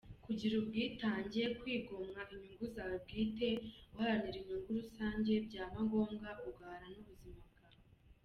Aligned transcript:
Kugira 0.25 0.53
ubwitange- 0.57 1.53
Kwigomwa 1.59 2.19
inyungu 2.33 2.65
zawe 2.75 2.95
bwite 3.03 3.49
uharanira 3.95 4.37
inyungu 4.39 4.69
rusange 4.79 5.31
byaba 5.45 5.77
ngombwa 5.87 6.29
ugahara 6.49 6.85
ubuzima 7.01 7.39
bwawe. 7.49 7.81